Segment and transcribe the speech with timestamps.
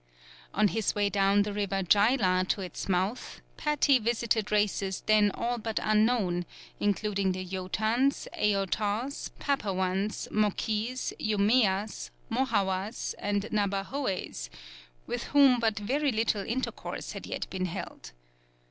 [0.55, 5.59] On his way down the River Gila to its mouth, Pattie visited races then all
[5.59, 6.47] but unknown,
[6.79, 14.49] including the Yotans, Eiotaws, Papawans, Mokees, Umeas, Mohawas, and Nabahoes,
[15.05, 18.11] with whom but very little intercourse had yet been held.